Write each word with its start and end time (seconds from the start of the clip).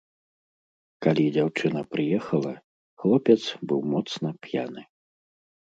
Калі 1.05 1.25
дзяўчына 1.35 1.79
прыехала, 1.93 2.53
хлопец 3.05 3.39
быў 3.67 3.79
моцна 3.95 4.27
п'яны. 4.49 4.81